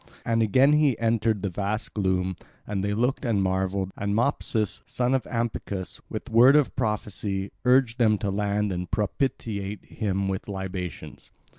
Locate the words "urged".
7.65-7.99